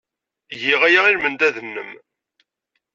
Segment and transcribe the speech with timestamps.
[0.61, 1.91] Giɣ aya i lmendad-nnem.